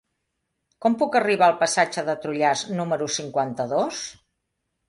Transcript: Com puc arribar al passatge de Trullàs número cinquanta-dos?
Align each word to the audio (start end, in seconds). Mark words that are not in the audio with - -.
Com 0.85 0.95
puc 1.01 1.17
arribar 1.19 1.49
al 1.51 1.59
passatge 1.59 2.05
de 2.09 2.17
Trullàs 2.25 2.65
número 2.81 3.11
cinquanta-dos? 3.19 4.05